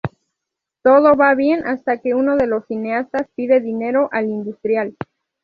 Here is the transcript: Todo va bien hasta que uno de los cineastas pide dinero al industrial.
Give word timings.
Todo 0.81 1.15
va 1.15 1.35
bien 1.35 1.63
hasta 1.67 1.99
que 1.99 2.15
uno 2.15 2.35
de 2.35 2.47
los 2.47 2.65
cineastas 2.65 3.27
pide 3.35 3.59
dinero 3.61 4.09
al 4.11 4.29
industrial. 4.31 4.95